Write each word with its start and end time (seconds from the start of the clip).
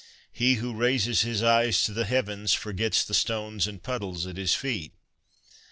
'He 0.33 0.55
who 0.55 0.73
raises 0.73 1.21
his 1.21 1.43
eyes 1.43 1.83
to 1.83 1.93
the 1.93 2.05
heavens 2.05 2.53
forgets 2.53 3.03
the 3.03 3.13
stones 3.13 3.67
and 3.67 3.83
puddles 3.83 4.25
at 4.25 4.35
his 4.35 4.55
feet.' 4.55 4.93